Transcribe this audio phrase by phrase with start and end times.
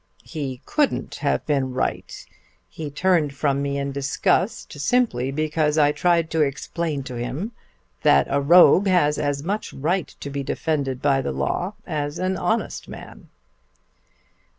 [0.23, 2.25] "He couldn't have been right.
[2.67, 7.51] He turned from me in disgust simply because I tried to explain to him
[8.01, 12.35] that a rogue has as much right to be defended by the law as an
[12.35, 13.29] honest man."